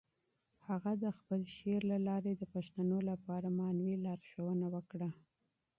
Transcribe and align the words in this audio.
هغه 0.67 0.91
د 1.03 1.05
خپل 1.17 1.41
شعر 1.55 1.81
له 1.91 1.97
لارې 2.07 2.31
د 2.37 2.43
پښتنو 2.53 2.97
لپاره 3.09 3.55
معنوي 3.59 3.95
لارښوونه 4.05 4.65
وکړه. 4.75 5.09